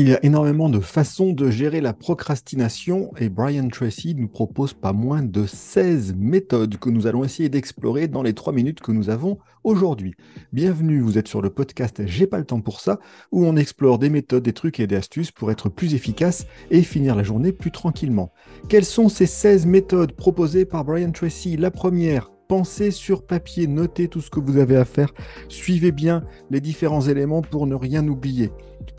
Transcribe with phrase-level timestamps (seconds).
[0.00, 4.72] Il y a énormément de façons de gérer la procrastination et Brian Tracy nous propose
[4.72, 8.92] pas moins de 16 méthodes que nous allons essayer d'explorer dans les 3 minutes que
[8.92, 10.14] nous avons aujourd'hui.
[10.52, 13.00] Bienvenue, vous êtes sur le podcast J'ai pas le temps pour ça,
[13.32, 16.82] où on explore des méthodes, des trucs et des astuces pour être plus efficace et
[16.82, 18.32] finir la journée plus tranquillement.
[18.68, 21.56] Quelles sont ces 16 méthodes proposées par Brian Tracy?
[21.56, 25.12] La première, pensez sur papier, notez tout ce que vous avez à faire,
[25.48, 28.50] suivez bien les différents éléments pour ne rien oublier.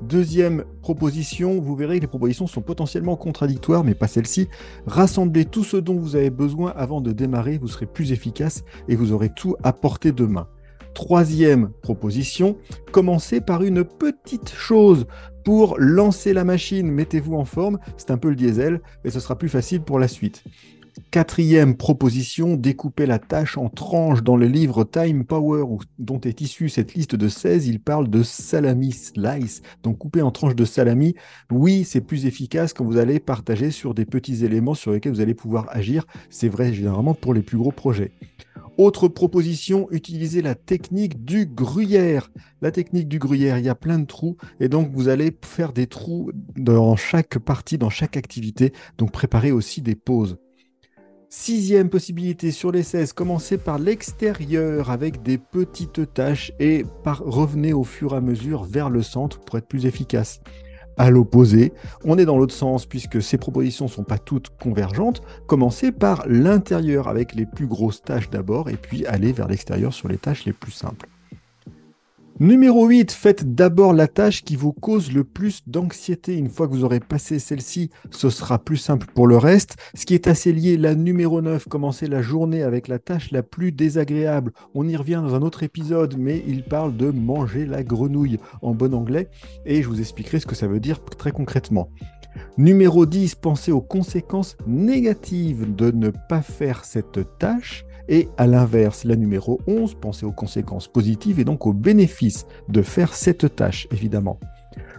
[0.00, 4.48] Deuxième proposition, vous verrez que les propositions sont potentiellement contradictoires, mais pas celle-ci.
[4.86, 8.96] Rassemblez tout ce dont vous avez besoin avant de démarrer, vous serez plus efficace et
[8.96, 10.48] vous aurez tout à portée de main.
[10.94, 12.56] Troisième proposition,
[12.92, 15.06] commencez par une petite chose
[15.44, 16.90] pour lancer la machine.
[16.90, 20.08] Mettez-vous en forme, c'est un peu le diesel, et ce sera plus facile pour la
[20.08, 20.44] suite.
[21.14, 24.24] Quatrième proposition, découper la tâche en tranches.
[24.24, 25.64] Dans le livre Time Power,
[26.00, 30.32] dont est issue cette liste de 16, il parle de salami slice, donc couper en
[30.32, 31.14] tranches de salami.
[31.52, 35.20] Oui, c'est plus efficace quand vous allez partager sur des petits éléments sur lesquels vous
[35.20, 36.04] allez pouvoir agir.
[36.30, 38.10] C'est vrai généralement pour les plus gros projets.
[38.76, 42.28] Autre proposition, utilisez la technique du gruyère.
[42.60, 45.72] La technique du gruyère, il y a plein de trous et donc vous allez faire
[45.72, 48.72] des trous dans chaque partie, dans chaque activité.
[48.98, 50.38] Donc préparez aussi des pauses.
[51.36, 57.82] Sixième possibilité sur les 16, commencez par l'extérieur avec des petites tâches et revenez au
[57.82, 60.40] fur et à mesure vers le centre pour être plus efficace.
[60.96, 61.72] À l'opposé,
[62.04, 65.22] on est dans l'autre sens puisque ces propositions ne sont pas toutes convergentes.
[65.48, 70.06] Commencez par l'intérieur avec les plus grosses tâches d'abord et puis allez vers l'extérieur sur
[70.06, 71.08] les tâches les plus simples.
[72.44, 76.36] Numéro 8, faites d'abord la tâche qui vous cause le plus d'anxiété.
[76.36, 79.78] Une fois que vous aurez passé celle-ci, ce sera plus simple pour le reste.
[79.94, 83.42] Ce qui est assez lié, la numéro 9, commencez la journée avec la tâche la
[83.42, 84.52] plus désagréable.
[84.74, 88.74] On y revient dans un autre épisode, mais il parle de manger la grenouille en
[88.74, 89.30] bon anglais,
[89.64, 91.88] et je vous expliquerai ce que ça veut dire très concrètement.
[92.58, 97.86] Numéro 10, pensez aux conséquences négatives de ne pas faire cette tâche.
[98.08, 102.82] Et à l'inverse, la numéro 11, pensez aux conséquences positives et donc aux bénéfices de
[102.82, 104.38] faire cette tâche, évidemment.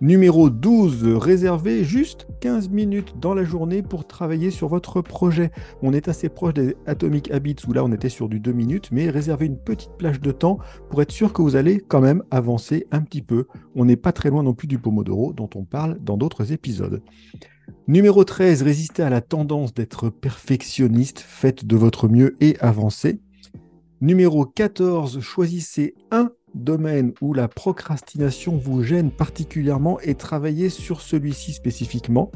[0.00, 5.50] Numéro 12, réservez juste 15 minutes dans la journée pour travailler sur votre projet.
[5.82, 8.90] On est assez proche des Atomic Habits où là on était sur du 2 minutes,
[8.92, 10.58] mais réservez une petite plage de temps
[10.88, 13.46] pour être sûr que vous allez quand même avancer un petit peu.
[13.74, 17.02] On n'est pas très loin non plus du Pomodoro dont on parle dans d'autres épisodes.
[17.86, 23.20] Numéro 13, résistez à la tendance d'être perfectionniste, faites de votre mieux et avancez.
[24.00, 31.52] Numéro 14, choisissez un domaine où la procrastination vous gêne particulièrement et travaillez sur celui-ci
[31.52, 32.30] spécifiquement.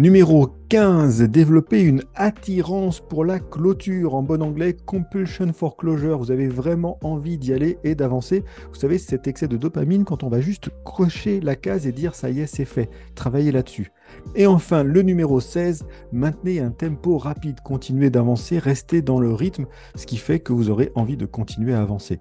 [0.00, 4.14] Numéro 15, développer une attirance pour la clôture.
[4.14, 6.18] En bon anglais, compulsion for closure.
[6.18, 8.42] Vous avez vraiment envie d'y aller et d'avancer.
[8.72, 12.14] Vous savez, cet excès de dopamine quand on va juste cocher la case et dire
[12.14, 12.88] ça y est, c'est fait.
[13.14, 13.92] Travaillez là-dessus.
[14.34, 19.66] Et enfin, le numéro 16, maintenez un tempo rapide, continuez d'avancer, restez dans le rythme,
[19.96, 22.20] ce qui fait que vous aurez envie de continuer à avancer.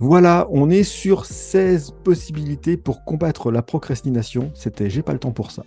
[0.00, 4.50] Voilà, on est sur 16 possibilités pour combattre la procrastination.
[4.54, 5.62] C'était J'ai pas le temps pour ça.